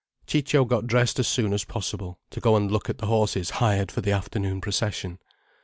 Ciccio 0.25 0.65
got 0.65 0.87
dressed 0.87 1.19
as 1.19 1.27
soon 1.27 1.53
as 1.53 1.63
possible, 1.63 2.17
to 2.31 2.39
go 2.41 2.55
and 2.55 2.71
look 2.71 2.89
at 2.89 2.97
the 2.97 3.05
horses 3.05 3.51
hired 3.61 3.91
for 3.91 4.01
the 4.01 4.11
afternoon 4.11 4.59
procession. 4.59 5.19